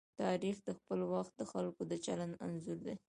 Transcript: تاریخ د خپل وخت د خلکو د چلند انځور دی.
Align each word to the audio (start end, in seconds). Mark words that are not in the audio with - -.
تاریخ 0.21 0.57
د 0.67 0.69
خپل 0.77 0.99
وخت 1.13 1.33
د 1.39 1.43
خلکو 1.51 1.81
د 1.91 1.93
چلند 2.05 2.33
انځور 2.45 2.77
دی. 2.87 2.95